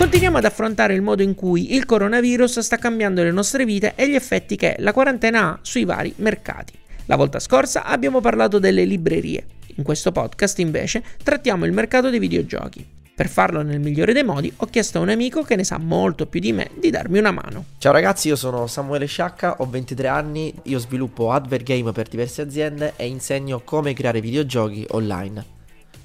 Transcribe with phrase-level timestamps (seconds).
[0.00, 4.08] Continuiamo ad affrontare il modo in cui il coronavirus sta cambiando le nostre vite e
[4.08, 6.72] gli effetti che la quarantena ha sui vari mercati.
[7.04, 9.44] La volta scorsa abbiamo parlato delle librerie.
[9.76, 12.84] In questo podcast invece trattiamo il mercato dei videogiochi.
[13.14, 16.24] Per farlo nel migliore dei modi ho chiesto a un amico che ne sa molto
[16.24, 17.66] più di me di darmi una mano.
[17.76, 22.40] Ciao ragazzi, io sono Samuele Sciacca, ho 23 anni, io sviluppo advert game per diverse
[22.40, 25.58] aziende e insegno come creare videogiochi online.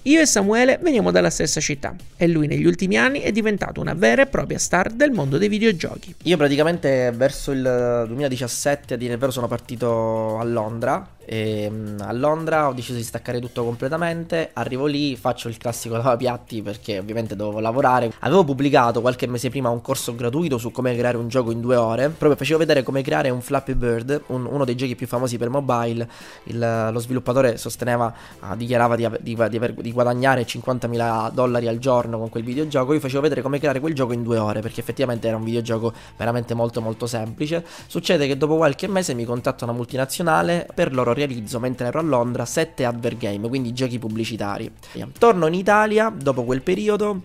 [0.07, 3.95] Io e Samuele veniamo dalla stessa città e lui negli ultimi anni è diventato una
[3.95, 6.13] vera e propria star del mondo dei videogiochi.
[6.25, 11.97] Io praticamente verso il 2017 a dire il vero sono partito a Londra e mm,
[12.01, 14.51] a Londra ho deciso di staccare tutto completamente.
[14.53, 18.13] Arrivo lì, faccio il classico lavapiatti perché ovviamente dovevo lavorare.
[18.19, 21.75] Avevo pubblicato qualche mese prima un corso gratuito su come creare un gioco in due
[21.75, 22.09] ore.
[22.09, 25.49] Proprio facevo vedere come creare un Flappy Bird, un, uno dei giochi più famosi per
[25.49, 26.07] mobile.
[26.43, 32.19] Il, lo sviluppatore sosteneva, uh, dichiarava di, di, di, di guadagnare 50.000 dollari al giorno
[32.19, 32.93] con quel videogioco.
[32.93, 35.91] Io facevo vedere come creare quel gioco in due ore perché effettivamente era un videogioco
[36.15, 37.65] veramente molto molto semplice.
[37.87, 42.03] Succede che dopo qualche mese mi contatta una multinazionale per loro realizzo mentre ero a
[42.03, 44.71] Londra 7 advert game, quindi giochi pubblicitari.
[45.17, 47.21] Torno in Italia dopo quel periodo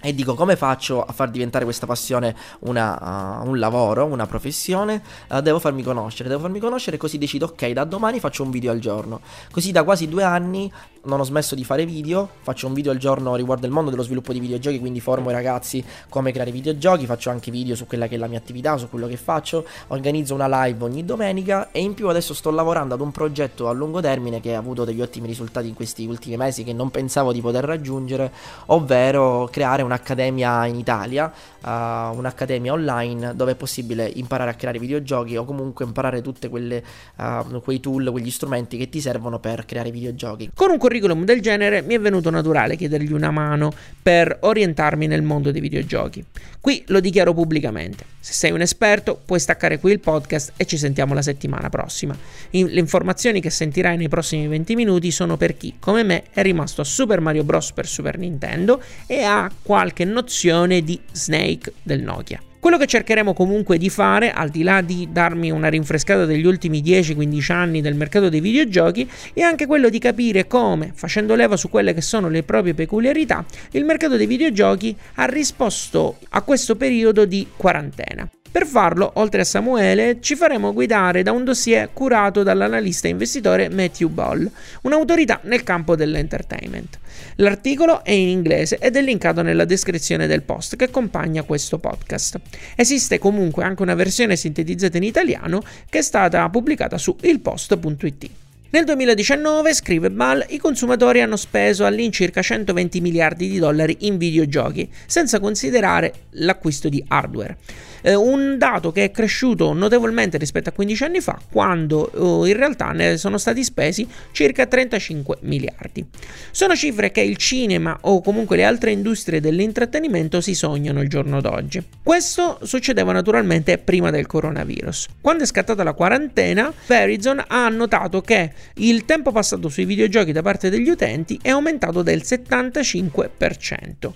[0.00, 5.02] e dico come faccio a far diventare questa passione una, uh, un lavoro, una professione?
[5.28, 8.70] Uh, devo farmi conoscere, devo farmi conoscere così decido ok da domani faccio un video
[8.70, 9.20] al giorno.
[9.50, 10.70] Così da quasi due anni
[11.02, 14.02] non ho smesso di fare video, faccio un video al giorno riguardo il mondo dello
[14.02, 18.06] sviluppo di videogiochi, quindi formo i ragazzi come creare videogiochi, faccio anche video su quella
[18.06, 21.80] che è la mia attività, su quello che faccio, organizzo una live ogni domenica e
[21.80, 25.00] in più adesso sto lavorando ad un progetto a lungo termine che ha avuto degli
[25.00, 28.30] ottimi risultati in questi ultimi mesi che non pensavo di poter raggiungere,
[28.66, 31.30] ovvero creare un'accademia in Italia,
[31.62, 37.60] uh, un'accademia online dove è possibile imparare a creare videogiochi o comunque imparare tutti uh,
[37.62, 40.50] quei tool, quegli strumenti che ti servono per creare videogiochi.
[40.54, 45.22] Con un curriculum del genere mi è venuto naturale chiedergli una mano per orientarmi nel
[45.22, 46.24] mondo dei videogiochi.
[46.60, 48.04] Qui lo dichiaro pubblicamente.
[48.20, 52.14] Se sei un esperto, puoi staccare qui il podcast e ci sentiamo la settimana prossima.
[52.50, 56.82] le informazioni che sentirai nei prossimi 20 minuti sono per chi, come me, è rimasto
[56.82, 57.72] a Super Mario Bros.
[57.72, 62.38] per Super Nintendo e ha qualche nozione di Snake del Nokia.
[62.60, 66.82] Quello che cercheremo comunque di fare, al di là di darmi una rinfrescata degli ultimi
[66.82, 71.70] 10-15 anni del mercato dei videogiochi, è anche quello di capire come, facendo leva su
[71.70, 77.24] quelle che sono le proprie peculiarità, il mercato dei videogiochi ha risposto a questo periodo
[77.24, 78.30] di quarantena.
[78.52, 84.08] Per farlo, oltre a Samuele, ci faremo guidare da un dossier curato dall'analista investitore Matthew
[84.08, 84.50] Ball,
[84.82, 86.98] un'autorità nel campo dell'entertainment.
[87.36, 92.40] L'articolo è in inglese ed è linkato nella descrizione del post che accompagna questo podcast.
[92.74, 98.30] Esiste comunque anche una versione sintetizzata in italiano che è stata pubblicata su ilpost.it.
[98.72, 104.88] Nel 2019, scrive Ball, i consumatori hanno speso all'incirca 120 miliardi di dollari in videogiochi,
[105.06, 107.56] senza considerare l'acquisto di hardware.
[108.02, 112.56] Eh, un dato che è cresciuto notevolmente rispetto a 15 anni fa, quando eh, in
[112.56, 116.06] realtà ne sono stati spesi circa 35 miliardi.
[116.52, 121.40] Sono cifre che il cinema o comunque le altre industrie dell'intrattenimento si sognano il giorno
[121.40, 121.82] d'oggi.
[122.04, 125.08] Questo succedeva naturalmente prima del coronavirus.
[125.20, 130.42] Quando è scattata la quarantena, Verizon ha notato che il tempo passato sui videogiochi da
[130.42, 134.12] parte degli utenti è aumentato del 75%.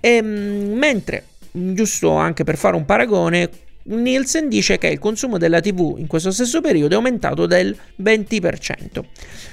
[0.00, 3.50] E, ehm, mentre, giusto anche per fare un paragone,
[3.90, 9.02] Nielsen dice che il consumo della TV in questo stesso periodo è aumentato del 20%.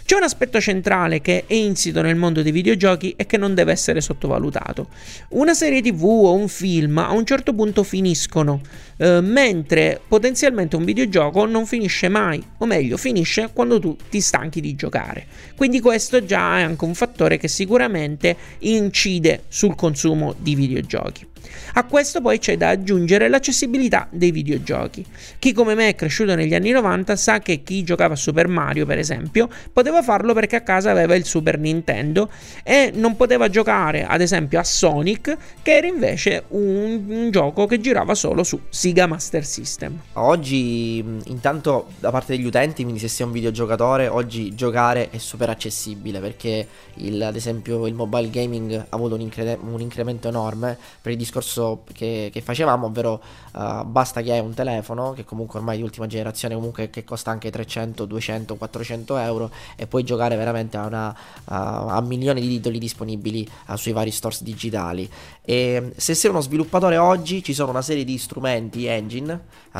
[0.03, 3.71] C'è un aspetto centrale che è insito nel mondo dei videogiochi e che non deve
[3.71, 4.89] essere sottovalutato.
[5.29, 8.59] Una serie TV o un film a un certo punto finiscono,
[8.97, 14.59] eh, mentre potenzialmente un videogioco non finisce mai, o meglio, finisce quando tu ti stanchi
[14.59, 15.27] di giocare.
[15.55, 21.25] Quindi questo già è anche un fattore che sicuramente incide sul consumo di videogiochi.
[21.73, 25.05] A questo poi c'è da aggiungere l'accessibilità dei videogiochi.
[25.39, 28.85] Chi come me è cresciuto negli anni 90 sa che chi giocava a Super Mario,
[28.85, 32.29] per esempio, poteva farlo perché a casa aveva il Super Nintendo
[32.63, 37.79] e non poteva giocare, ad esempio, a Sonic, che era invece un, un gioco che
[37.79, 39.99] girava solo su Sega Master System.
[40.13, 45.49] Oggi, intanto, da parte degli utenti, quindi se sei un videogiocatore, oggi giocare è super
[45.49, 50.77] accessibile perché il, ad esempio il mobile gaming ha avuto un, incre- un incremento enorme
[51.01, 53.21] per il discorso che, che facevamo, ovvero
[53.53, 57.31] uh, basta che hai un telefono che comunque ormai di ultima generazione comunque che costa
[57.31, 62.47] anche 300, 200, 400 euro e puoi giocare veramente a, una, uh, a milioni di
[62.47, 65.09] titoli disponibili uh, sui vari stores digitali.
[65.45, 69.39] E se sei uno sviluppatore oggi ci sono una serie di strumenti, engine,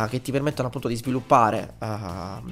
[0.10, 1.74] che ti permettono appunto di sviluppare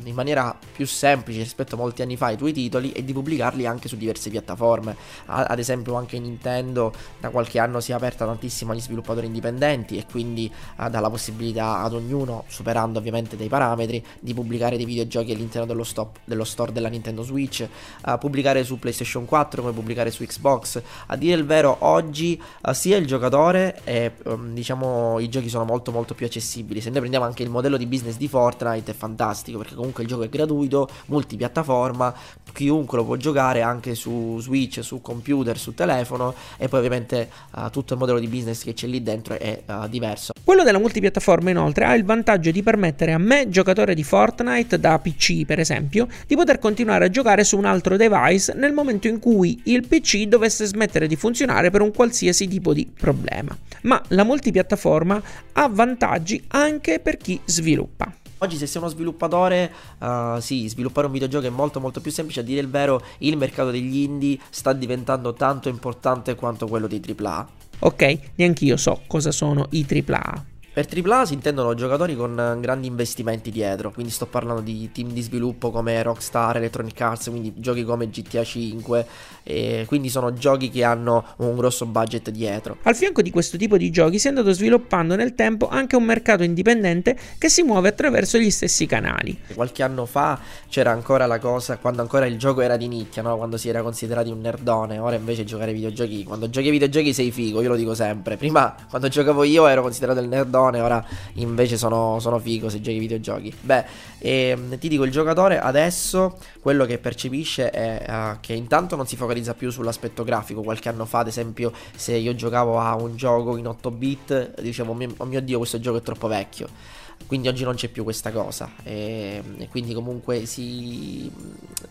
[0.03, 3.65] in maniera più semplice rispetto a molti anni fa i tuoi titoli e di pubblicarli
[3.65, 4.95] anche su diverse piattaforme.
[5.25, 10.05] ad esempio anche Nintendo da qualche anno si è aperta tantissimo agli sviluppatori indipendenti e
[10.09, 15.67] quindi dà la possibilità ad ognuno, superando ovviamente dei parametri, di pubblicare dei videogiochi all'interno
[15.67, 17.67] dello, stop, dello store della Nintendo Switch,
[18.05, 20.81] uh, pubblicare su PlayStation 4 come pubblicare su Xbox.
[21.07, 25.65] A dire il vero, oggi uh, sia il giocatore e um, diciamo i giochi sono
[25.65, 26.81] molto molto più accessibili.
[26.81, 30.09] Se noi prendiamo anche il modello di business di Fortnite è fantastico perché comunque il
[30.09, 32.13] gioco è gratuito, multipiattaforma,
[32.53, 37.69] chiunque lo può giocare anche su Switch, su computer, su telefono e poi ovviamente uh,
[37.69, 40.33] tutto il modello di business che c'è lì dentro è uh, diverso.
[40.43, 44.99] Quello della multipiattaforma inoltre ha il vantaggio di permettere a me, giocatore di Fortnite da
[44.99, 49.19] PC per esempio, di poter continuare a giocare su un altro device nel momento in
[49.19, 53.57] cui il PC dovesse smettere di funzionare per un qualsiasi tipo di problema.
[53.81, 55.21] Ma la multipiattaforma
[55.53, 58.13] ha vantaggi anche per chi sviluppa.
[58.39, 62.41] Oggi se sei uno sviluppatore, uh, sì, sviluppare un videogioco è molto molto più semplice,
[62.41, 67.01] a dire il vero il mercato degli indie sta diventando tanto importante quanto quello dei
[67.01, 67.47] AAA.
[67.79, 70.52] Ok, neanch'io so cosa sono i AAA.
[70.73, 75.21] Per AAA si intendono giocatori con grandi investimenti dietro, quindi sto parlando di team di
[75.21, 79.05] sviluppo come Rockstar, Electronic Arts, quindi giochi come GTA 5,
[79.43, 82.77] e quindi sono giochi che hanno un grosso budget dietro.
[82.81, 86.05] Al fianco di questo tipo di giochi si è andato sviluppando nel tempo anche un
[86.05, 89.37] mercato indipendente che si muove attraverso gli stessi canali.
[89.53, 90.39] Qualche anno fa
[90.69, 93.37] c'era ancora la cosa, quando ancora il gioco era di nicchia, no?
[93.37, 97.13] quando si era considerati un nerdone, ora invece giocare ai videogiochi, quando giochi ai videogiochi
[97.13, 98.37] sei figo, io lo dico sempre.
[98.37, 102.77] Prima quando giocavo io ero considerato il nerdone coglione, ora invece sono, sono figo se
[102.77, 103.53] giochi ai videogiochi.
[103.59, 103.85] Beh,
[104.19, 109.15] ehm, ti dico, il giocatore adesso quello che percepisce è uh, che intanto non si
[109.15, 110.61] focalizza più sull'aspetto grafico.
[110.61, 114.95] Qualche anno fa, ad esempio, se io giocavo a un gioco in 8 bit, dicevo,
[115.17, 117.01] oh mio dio, questo gioco è troppo vecchio.
[117.25, 118.69] Quindi oggi non c'è più questa cosa.
[118.83, 121.31] E, e, quindi comunque si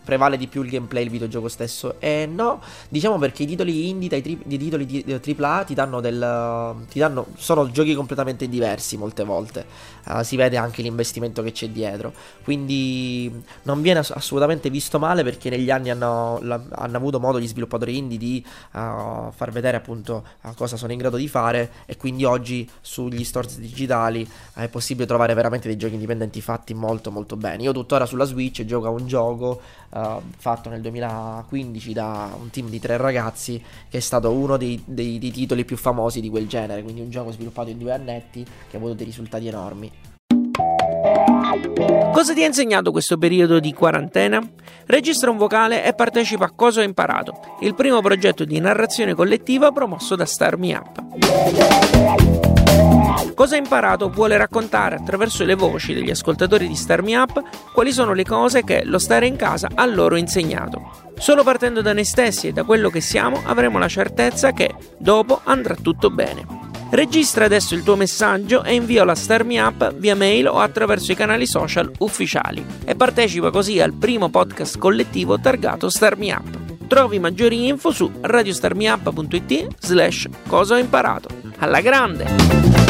[0.03, 1.99] prevale di più il gameplay, il videogioco stesso.
[1.99, 5.73] E no, diciamo perché i titoli indie dai tri, i titoli di, di AAA ti
[5.73, 6.75] danno del.
[6.89, 9.65] Ti danno, sono giochi completamente diversi molte volte.
[10.05, 12.13] Uh, si vede anche l'investimento che c'è dietro.
[12.43, 17.47] Quindi non viene assolutamente visto male perché negli anni hanno, la, hanno avuto modo gli
[17.47, 21.71] sviluppatori indie di uh, far vedere appunto uh, cosa sono in grado di fare.
[21.85, 26.73] E quindi oggi sugli stores digitali è possibile trovare trovare veramente dei giochi indipendenti fatti
[26.73, 27.63] molto molto bene.
[27.63, 29.61] Io tuttora sulla Switch gioco a un gioco
[29.93, 34.81] uh, fatto nel 2015 da un team di tre ragazzi che è stato uno dei,
[34.85, 38.43] dei, dei titoli più famosi di quel genere, quindi un gioco sviluppato in due annetti
[38.43, 39.91] che ha avuto dei risultati enormi.
[42.11, 44.41] Cosa ti ha insegnato questo periodo di quarantena?
[44.85, 49.71] Registra un vocale e partecipa a Cosa ho imparato, il primo progetto di narrazione collettiva
[49.71, 52.32] promosso da Star Me Up.
[53.35, 57.41] Cosa ha imparato vuole raccontare attraverso le voci degli ascoltatori di Star Me Up
[57.73, 61.11] quali sono le cose che lo stare in casa ha loro insegnato.
[61.17, 65.41] Solo partendo da noi stessi e da quello che siamo avremo la certezza che dopo
[65.43, 66.71] andrà tutto bene.
[66.91, 71.11] Registra adesso il tuo messaggio e invialo a Star Me Up via mail o attraverso
[71.11, 76.85] i canali social ufficiali e partecipa così al primo podcast collettivo targato Star Me Up.
[76.87, 81.29] Trovi maggiori info su radiostarmiup.it slash cosa ho imparato.
[81.57, 82.82] Alla grande!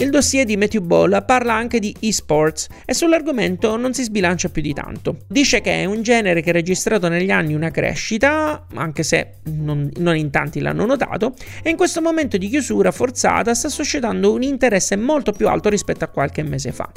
[0.00, 4.60] Il dossier di Matthew Bolla parla anche di esports e sull'argomento non si sbilancia più
[4.60, 5.18] di tanto.
[5.28, 9.90] Dice che è un genere che ha registrato negli anni una crescita, anche se non,
[9.98, 14.42] non in tanti l'hanno notato, e in questo momento di chiusura forzata sta suscitando un
[14.42, 16.90] interesse molto più alto rispetto a qualche mese fa.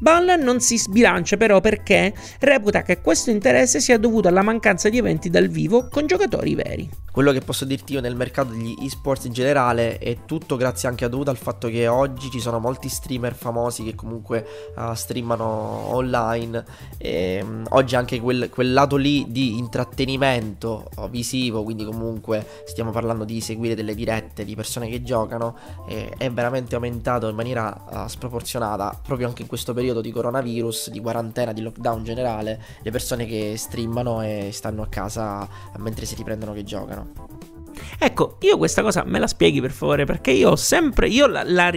[0.00, 4.96] Ball non si sbilancia però perché reputa che questo interesse sia dovuto alla mancanza di
[4.96, 6.88] eventi dal vivo con giocatori veri.
[7.12, 11.04] Quello che posso dirti io nel mercato degli esports in generale è tutto grazie anche
[11.04, 15.44] a dovuto al fatto che oggi ci sono molti streamer famosi che comunque uh, streamano
[15.44, 16.64] online
[16.98, 22.92] e um, oggi anche quel, quel, lato lì di intrattenimento uh, visivo, quindi comunque stiamo
[22.92, 25.56] parlando di seguire delle dirette di persone che giocano,
[25.88, 30.90] eh, è veramente aumentato in maniera uh, sproporzionata proprio anche in questo periodo di coronavirus,
[30.90, 36.14] di quarantena, di lockdown generale, le persone che streamano e stanno a casa mentre si
[36.14, 37.38] riprendono che giocano.
[37.98, 41.42] Ecco, io questa cosa me la spieghi per favore, perché io ho sempre, io la,
[41.44, 41.70] la,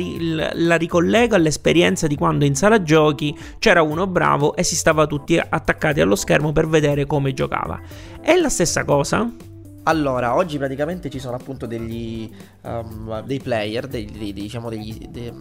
[0.53, 5.37] la, ricollego all'esperienza di quando in sala giochi c'era uno bravo e si stava tutti
[5.37, 7.79] attaccati allo schermo per vedere come giocava.
[8.21, 9.51] È la stessa cosa?
[9.85, 15.33] Allora, oggi praticamente ci sono appunto degli um, dei player, dei, dei, diciamo degli, dei,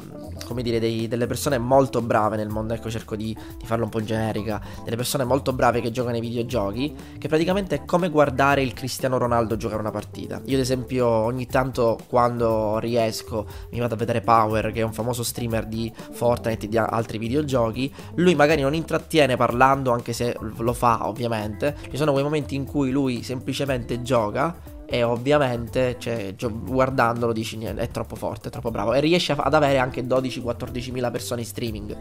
[0.44, 4.02] come dire, delle persone molto brave nel mondo, ecco cerco di, di, farlo un po'
[4.02, 8.72] generica, delle persone molto brave che giocano ai videogiochi, che praticamente è come guardare il
[8.72, 10.40] Cristiano Ronaldo giocare una partita.
[10.46, 14.92] Io ad esempio ogni tanto quando riesco mi vado a vedere Power, che è un
[14.92, 20.36] famoso streamer di Fortnite e di altri videogiochi, lui magari non intrattiene parlando, anche se
[20.40, 24.54] lo fa ovviamente, ci sono quei momenti in cui lui semplicemente gioca gioca
[24.86, 29.78] e ovviamente cioè, guardandolo dici è troppo forte, è troppo bravo e riesce ad avere
[29.78, 31.96] anche 12-14 mila persone in streaming,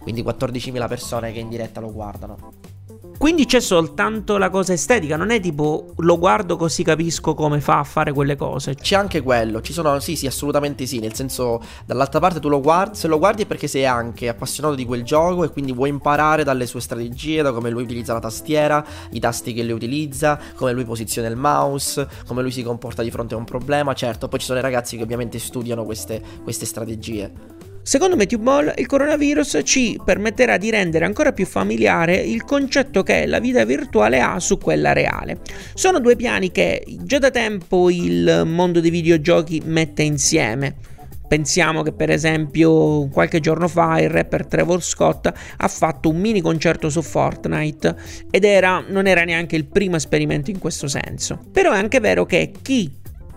[0.00, 2.52] quindi 14 mila persone che in diretta lo guardano.
[3.20, 7.80] Quindi c'è soltanto la cosa estetica, non è tipo lo guardo così capisco come fa
[7.80, 8.74] a fare quelle cose.
[8.74, 12.62] C'è anche quello, ci sono, sì, sì, assolutamente sì, nel senso dall'altra parte tu lo
[12.62, 15.90] guardi, se lo guardi è perché sei anche appassionato di quel gioco e quindi vuoi
[15.90, 20.40] imparare dalle sue strategie, da come lui utilizza la tastiera, i tasti che lui utilizza,
[20.54, 24.28] come lui posiziona il mouse, come lui si comporta di fronte a un problema, certo,
[24.28, 27.59] poi ci sono i ragazzi che ovviamente studiano queste, queste strategie.
[27.82, 33.40] Secondo Metuball, il coronavirus ci permetterà di rendere ancora più familiare il concetto che la
[33.40, 35.38] vita virtuale ha su quella reale.
[35.74, 40.76] Sono due piani che già da tempo il mondo dei videogiochi mette insieme.
[41.26, 46.40] Pensiamo che per esempio qualche giorno fa il rapper Trevor Scott ha fatto un mini
[46.40, 47.96] concerto su Fortnite
[48.30, 51.40] ed era, non era neanche il primo esperimento in questo senso.
[51.50, 52.90] Però è anche vero che chi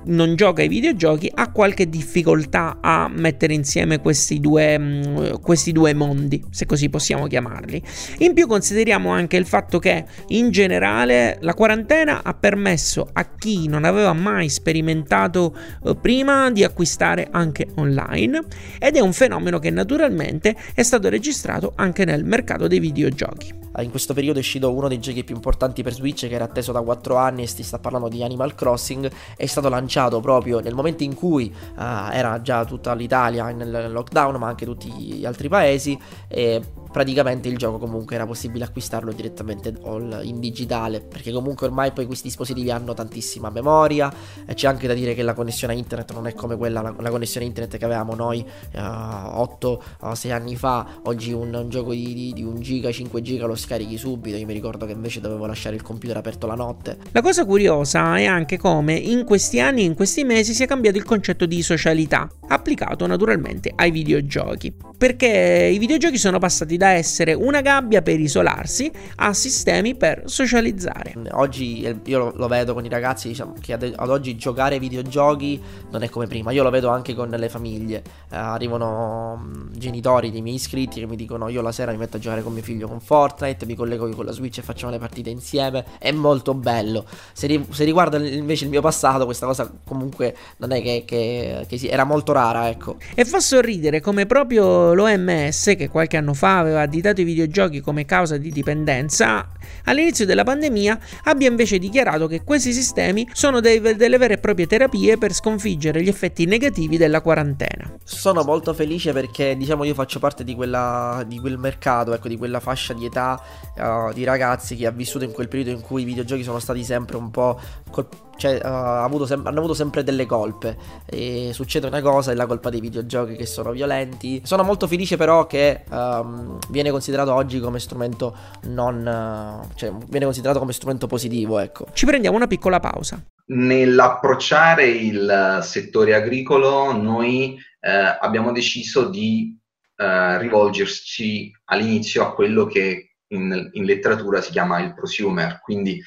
[0.05, 5.93] non gioca ai videogiochi ha qualche difficoltà a mettere insieme questi due, mm, questi due
[5.93, 7.81] mondi, se così possiamo chiamarli.
[8.19, 13.67] In più consideriamo anche il fatto che in generale la quarantena ha permesso a chi
[13.67, 18.43] non aveva mai sperimentato eh, prima di acquistare anche online
[18.79, 23.61] ed è un fenomeno che naturalmente è stato registrato anche nel mercato dei videogiochi.
[23.79, 26.71] In questo periodo è uscito uno dei giochi più importanti per Switch che era atteso
[26.71, 30.73] da 4 anni e si sta parlando di Animal Crossing, è stato lanciato proprio nel
[30.73, 35.49] momento in cui uh, era già tutta l'Italia nel lockdown ma anche tutti gli altri
[35.49, 36.61] paesi e
[36.93, 39.73] praticamente il gioco comunque era possibile acquistarlo direttamente
[40.21, 44.13] in digitale perché comunque ormai poi questi dispositivi hanno tantissima memoria
[44.45, 46.93] e c'è anche da dire che la connessione a internet non è come quella la,
[46.99, 48.45] la connessione internet che avevamo noi
[48.75, 50.99] uh, 8 uh, 6 anni fa.
[51.03, 54.37] Oggi un, un gioco di, di, di 1 giga 5 giga lo scarichi subito.
[54.37, 56.97] Io mi ricordo che invece dovevo lasciare il computer aperto la notte.
[57.11, 61.05] La cosa curiosa è anche come in questi anni in questi mesi sia cambiato il
[61.05, 64.73] concetto di socialità applicato naturalmente ai videogiochi.
[64.95, 71.13] Perché i videogiochi sono passati da essere una gabbia per isolarsi a sistemi per socializzare.
[71.31, 75.61] Oggi io lo vedo con i ragazzi diciamo, che ad, oggi giocare ai videogiochi
[75.91, 77.97] non è come prima, io lo vedo anche con le famiglie,
[78.29, 82.17] eh, arrivano mh, genitori dei miei iscritti che mi dicono io la sera mi metto
[82.17, 84.99] a giocare con mio figlio con Fortnite, mi collego con la Switch e facciamo le
[84.99, 87.05] partite insieme, è molto bello.
[87.33, 91.65] Se, ri- se riguarda invece il mio passato questa cosa comunque non è che, che,
[91.67, 92.97] che si- era molto rara, ecco.
[93.15, 98.05] E fa sorridere come proprio l'OMS che qualche anno fa aveva additato i videogiochi come
[98.05, 99.49] causa di dipendenza,
[99.85, 104.67] all'inizio della pandemia abbia invece dichiarato che questi sistemi sono dei, delle vere e proprie
[104.67, 107.91] terapie per sconfiggere gli effetti negativi della quarantena.
[108.03, 112.37] Sono molto felice perché diciamo io faccio parte di, quella, di quel mercato, ecco, di
[112.37, 113.41] quella fascia di età
[113.75, 116.83] uh, di ragazzi che ha vissuto in quel periodo in cui i videogiochi sono stati
[116.83, 120.77] sempre un po' colpiti cioè, uh, avuto sem- hanno avuto sempre delle colpe.
[121.05, 124.41] E succede una cosa, è la colpa dei videogiochi che sono violenti.
[124.43, 129.63] Sono molto felice, però, che um, viene considerato oggi come strumento non.
[129.65, 131.87] Uh, cioè, viene considerato come strumento positivo, ecco.
[131.93, 133.23] Ci prendiamo una piccola pausa.
[133.45, 139.57] Nell'approcciare il settore agricolo, noi eh, abbiamo deciso di
[139.97, 146.01] eh, rivolgerci all'inizio a quello che in, in letteratura si chiama il prosumer, quindi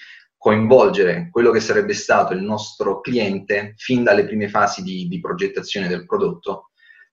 [0.47, 5.89] coinvolgere quello che sarebbe stato il nostro cliente fin dalle prime fasi di, di progettazione
[5.89, 6.71] del prodotto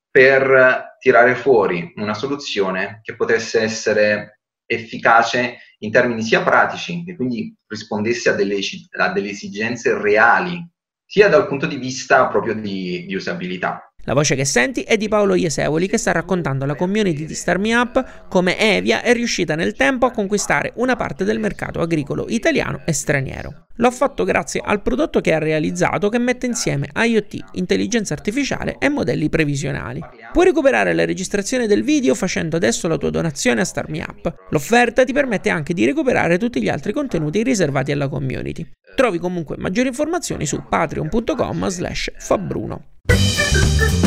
[0.08, 7.52] per tirare fuori una soluzione che potesse essere efficace in termini sia pratici e quindi
[7.66, 8.60] rispondesse a delle,
[9.00, 10.64] a delle esigenze reali,
[11.04, 13.92] sia dal punto di vista proprio di, di usabilità.
[14.06, 17.58] La voce che senti è di Paolo Iesevoli che sta raccontando alla community di Star
[17.58, 22.26] Me Up come Evia è riuscita nel tempo a conquistare una parte del mercato agricolo
[22.28, 23.68] italiano e straniero.
[23.78, 28.90] L'ho fatto grazie al prodotto che ha realizzato che mette insieme IoT, intelligenza artificiale e
[28.90, 30.02] modelli previsionali.
[30.34, 34.34] Puoi recuperare la registrazione del video facendo adesso la tua donazione a Star Me Up.
[34.50, 38.70] L'offerta ti permette anche di recuperare tutti gli altri contenuti riservati alla community.
[38.96, 42.93] Trovi comunque maggiori informazioni su patreon.com slash fabbruno.
[43.10, 44.03] Thank you.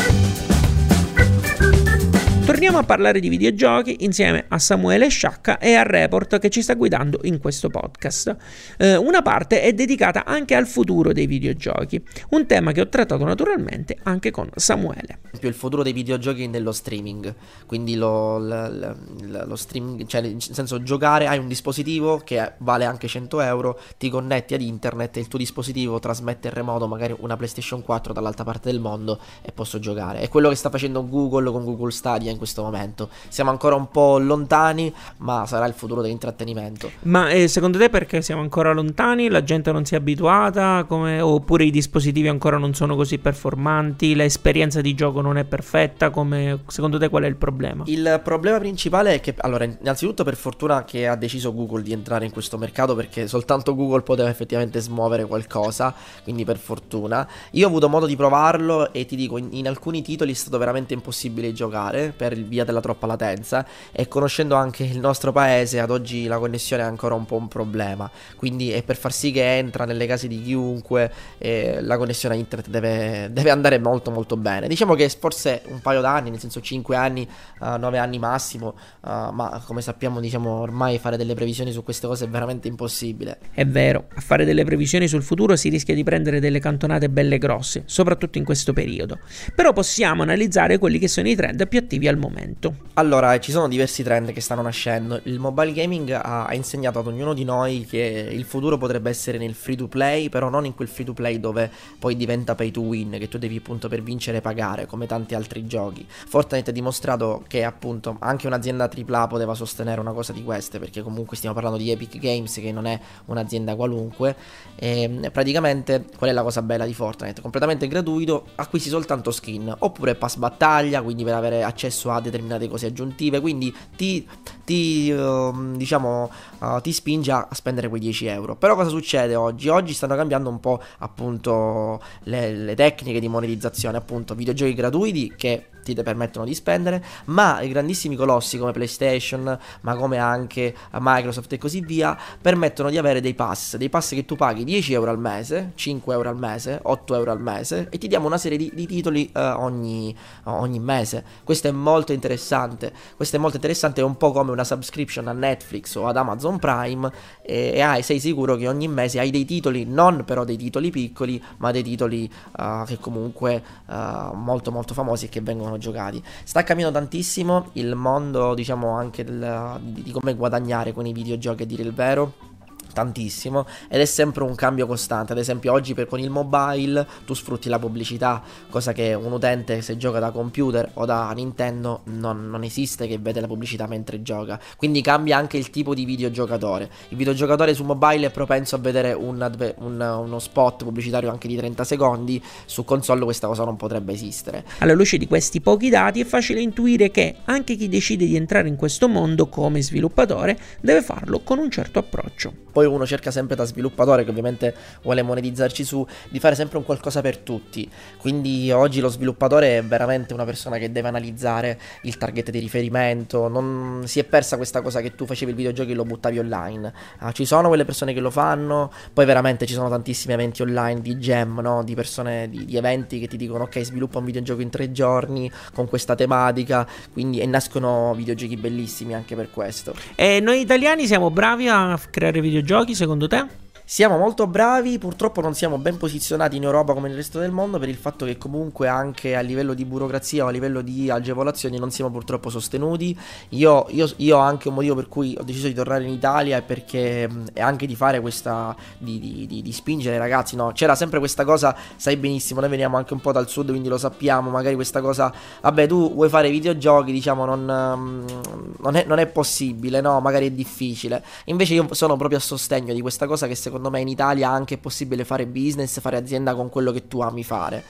[2.56, 6.72] Torniamo a parlare di videogiochi insieme a Samuele Sciacca e a Report che ci sta
[6.72, 8.34] guidando in questo podcast.
[8.78, 13.26] Eh, una parte è dedicata anche al futuro dei videogiochi, un tema che ho trattato
[13.26, 15.18] naturalmente anche con Samuele.
[15.42, 17.34] Il futuro dei videogiochi nello streaming,
[17.66, 22.86] quindi lo, lo, lo, lo streaming, cioè nel senso giocare, hai un dispositivo che vale
[22.86, 27.14] anche 100 euro, ti connetti ad internet e il tuo dispositivo trasmette in remoto magari
[27.18, 30.20] una PlayStation 4 dall'altra parte del mondo e posso giocare.
[30.20, 33.08] È quello che sta facendo Google con Google Stadia in questo momento.
[33.28, 36.90] Siamo ancora un po' lontani, ma sarà il futuro dell'intrattenimento.
[37.02, 39.28] Ma eh, secondo te perché siamo ancora lontani?
[39.28, 40.84] La gente non si è abituata?
[40.86, 41.20] Come...
[41.20, 44.14] Oppure i dispositivi ancora non sono così performanti?
[44.14, 46.10] L'esperienza di gioco non è perfetta?
[46.10, 46.60] Come...
[46.68, 47.84] Secondo te qual è il problema?
[47.86, 52.24] Il problema principale è che, allora, innanzitutto per fortuna che ha deciso Google di entrare
[52.24, 57.28] in questo mercato perché soltanto Google poteva effettivamente smuovere qualcosa, quindi per fortuna.
[57.52, 60.58] Io ho avuto modo di provarlo e ti dico, in, in alcuni titoli è stato
[60.58, 65.80] veramente impossibile giocare per il via della troppa latenza e conoscendo anche il nostro paese
[65.80, 68.10] ad oggi la connessione è ancora un po' un problema.
[68.36, 72.38] Quindi è per far sì che entra nelle case di chiunque eh, la connessione a
[72.38, 74.68] internet deve, deve, andare molto molto bene.
[74.68, 77.28] Diciamo che forse un paio d'anni nel senso 5 anni
[77.60, 81.82] uh, eh, 9 anni massimo uh, ma come sappiamo diciamo ormai fare delle previsioni su
[81.82, 83.38] queste cose è veramente impossibile.
[83.52, 87.38] È vero a fare delle previsioni sul futuro si rischia di prendere delle cantonate belle
[87.38, 89.18] grosse soprattutto in questo periodo.
[89.54, 92.74] Però possiamo analizzare quelli che sono i trend più attivi al momento momento?
[92.94, 95.20] Allora, ci sono diversi trend che stanno nascendo.
[95.24, 99.54] Il mobile gaming ha, insegnato ad ognuno di noi che il futuro potrebbe essere nel
[99.54, 102.80] free to play, però non in quel free to play dove poi diventa pay to
[102.80, 106.06] win, che tu devi appunto per vincere pagare, come tanti altri giochi.
[106.08, 111.02] Fortnite ha dimostrato che appunto anche un'azienda AAA poteva sostenere una cosa di queste, perché
[111.02, 114.36] comunque stiamo parlando di Epic Games, che non è un'azienda qualunque.
[114.74, 117.40] E praticamente qual è la cosa bella di Fortnite?
[117.40, 122.86] Completamente gratuito, acquisti soltanto skin, oppure pass battaglia, quindi per avere accesso a determinate cose
[122.86, 124.26] aggiuntive, quindi ti,
[124.64, 128.56] ti uh, diciamo, uh, ti spinge a spendere quei 10 euro.
[128.56, 129.68] Però cosa succede oggi?
[129.68, 135.66] Oggi stanno cambiando un po' appunto le, le tecniche di monetizzazione, appunto videogiochi gratuiti che
[135.94, 141.58] ti permettono di spendere, ma i grandissimi colossi come PlayStation, ma come anche Microsoft e
[141.58, 145.18] così via, permettono di avere dei pass, dei pass che tu paghi 10 euro al
[145.18, 148.70] mese, 5 euro al mese, 8 euro al mese e ti diamo una serie di,
[148.74, 151.24] di titoli uh, ogni, uh, ogni mese.
[151.44, 155.32] Questo è molto interessante, questo è molto interessante, è un po' come una subscription a
[155.32, 157.10] Netflix o ad Amazon Prime
[157.42, 160.90] e, e hai, sei sicuro che ogni mese hai dei titoli, non però dei titoli
[160.90, 166.22] piccoli, ma dei titoli uh, che comunque molto molto famosi e che vengono vengono giocati.
[166.42, 171.62] Sta cambiando tantissimo il mondo, diciamo, anche del, di, di come guadagnare con i videogiochi,
[171.62, 172.54] a dire il vero
[172.96, 175.32] tantissimo ed è sempre un cambio costante.
[175.32, 179.82] Ad esempio, oggi per, con il mobile tu sfrutti la pubblicità, cosa che un utente
[179.82, 184.22] se gioca da computer o da Nintendo non, non esiste che vede la pubblicità mentre
[184.22, 184.58] gioca.
[184.78, 186.88] Quindi cambia anche il tipo di videogiocatore.
[187.10, 191.48] Il videogiocatore su mobile è propenso a vedere un adve- un, uno spot pubblicitario anche
[191.48, 192.42] di 30 secondi.
[192.64, 194.64] Su console questa cosa non potrebbe esistere.
[194.78, 198.68] Alla luce di questi pochi dati è facile intuire che anche chi decide di entrare
[198.68, 202.64] in questo mondo come sviluppatore deve farlo con un certo approccio.
[202.72, 206.78] Poi poi uno cerca sempre da sviluppatore che ovviamente vuole monetizzarci su, di fare sempre
[206.78, 207.88] un qualcosa per tutti.
[208.16, 213.48] Quindi oggi lo sviluppatore è veramente una persona che deve analizzare il target di riferimento,
[213.48, 216.92] non si è persa questa cosa che tu facevi il videogioco e lo buttavi online.
[217.18, 221.00] Ah, ci sono quelle persone che lo fanno, poi veramente ci sono tantissimi eventi online
[221.00, 221.82] di gem, no?
[221.82, 225.50] di persone, di, di eventi che ti dicono ok sviluppa un videogioco in tre giorni
[225.74, 229.94] con questa tematica, quindi e nascono videogiochi bellissimi anche per questo.
[230.14, 232.75] E noi italiani siamo bravi a creare videogiochi?
[232.76, 233.65] Giochi secondo te?
[233.88, 237.78] Siamo molto bravi, purtroppo non siamo ben posizionati in Europa come nel resto del mondo
[237.78, 241.78] per il fatto che comunque anche a livello di burocrazia o a livello di agevolazioni
[241.78, 243.16] non siamo purtroppo sostenuti.
[243.50, 246.56] Io, io, io ho anche un motivo per cui ho deciso di tornare in Italia
[246.56, 250.72] e perché è anche di fare questa, di, di, di, di spingere ragazzi, no?
[250.72, 253.98] C'era sempre questa cosa, sai benissimo, noi veniamo anche un po' dal sud quindi lo
[253.98, 259.28] sappiamo, magari questa cosa, vabbè tu vuoi fare videogiochi, diciamo non, non, è, non è
[259.28, 260.18] possibile, no?
[260.18, 261.22] Magari è difficile.
[261.44, 264.48] Invece io sono proprio a sostegno di questa cosa che secondo secondo me in Italia
[264.48, 267.84] anche è possibile fare business, fare azienda con quello che tu ami fare.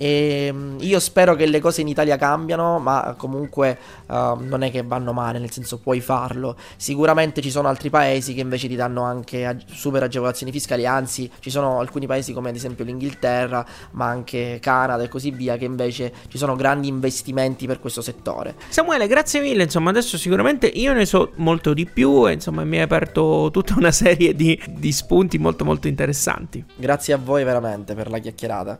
[0.00, 4.70] E ehm, io spero che le cose in Italia cambiano, ma comunque uh, non è
[4.70, 6.56] che vanno male, nel senso puoi farlo.
[6.76, 11.30] Sicuramente ci sono altri paesi che invece ti danno anche ag- super agevolazioni fiscali, anzi
[11.40, 15.64] ci sono alcuni paesi come ad esempio l'Inghilterra, ma anche Canada e così via, che
[15.64, 18.54] invece ci sono grandi investimenti per questo settore.
[18.68, 22.76] Samuele, grazie mille, insomma adesso sicuramente io ne so molto di più e insomma mi
[22.76, 26.64] hai aperto tutta una serie di, di spunti molto molto interessanti.
[26.76, 28.78] Grazie a voi veramente per la chiacchierata.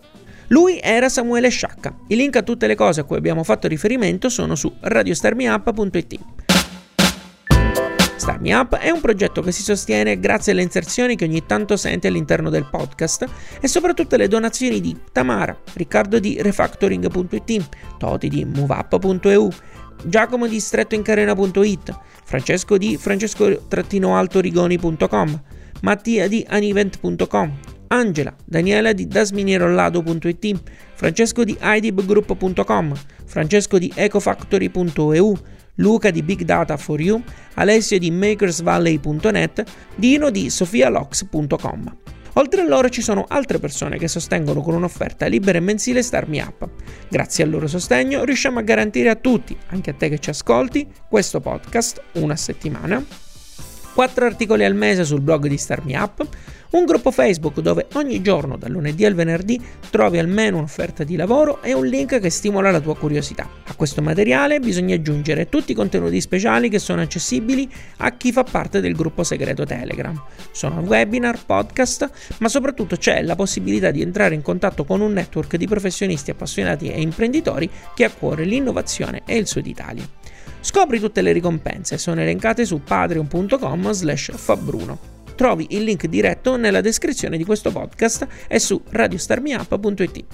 [0.49, 1.95] Lui era Samuele Sciacca.
[2.09, 6.19] I link a tutte le cose a cui abbiamo fatto riferimento sono su radiostarmiup.it.
[8.17, 12.09] Starmi Up è un progetto che si sostiene grazie alle inserzioni che ogni tanto senti
[12.09, 13.27] all'interno del podcast
[13.61, 19.49] e soprattutto alle donazioni di Tamara, Riccardo di Refactoring.it, Toti di MoveUp.eu,
[20.05, 25.43] Giacomo di strettoincarena.it, Francesco di francesco-altorigoni.com,
[25.81, 30.61] Mattia di anivent.com, Angela, Daniela di dasminierollado.it,
[30.95, 35.39] Francesco di idibgroup.com, Francesco di ecofactory.eu,
[35.77, 37.23] Luca di Big Data for You,
[37.55, 41.97] Alessio di makersvalley.net, Dino di sofialox.com.
[42.35, 46.39] Oltre a loro ci sono altre persone che sostengono con un'offerta libera e mensile Starmi
[46.39, 46.69] Up.
[47.09, 50.87] Grazie al loro sostegno riusciamo a garantire a tutti, anche a te che ci ascolti,
[51.09, 53.05] questo podcast una settimana,
[53.99, 56.25] 4 articoli al mese sul blog di Starmi Up,
[56.71, 61.61] un gruppo Facebook dove ogni giorno, dal lunedì al venerdì, trovi almeno un'offerta di lavoro
[61.63, 63.51] e un link che stimola la tua curiosità.
[63.67, 68.45] A questo materiale bisogna aggiungere tutti i contenuti speciali che sono accessibili a chi fa
[68.45, 70.17] parte del gruppo segreto Telegram.
[70.53, 72.09] Sono webinar, podcast,
[72.39, 76.89] ma soprattutto c'è la possibilità di entrare in contatto con un network di professionisti appassionati
[76.89, 80.09] e imprenditori che ha a cuore l'innovazione e il Sud Italia.
[80.61, 86.81] Scopri tutte le ricompense, sono elencate su patreon.com slash fabbruno trovi il link diretto nella
[86.81, 90.25] descrizione di questo podcast e su radiostarmiup.it.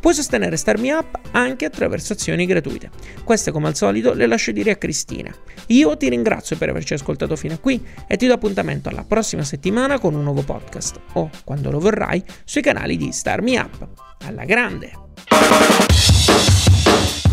[0.00, 2.88] Puoi sostenere Starmi Up anche attraverso azioni gratuite.
[3.24, 5.30] Queste come al solito le lascio dire a Cristina.
[5.66, 9.44] Io ti ringrazio per averci ascoltato fino a qui e ti do appuntamento alla prossima
[9.44, 13.86] settimana con un nuovo podcast o, quando lo vorrai, sui canali di Starmi Up.
[14.24, 14.92] Alla grande!